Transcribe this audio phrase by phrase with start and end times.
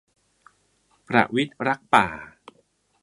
[1.07, 2.07] ประวิตรรักป่า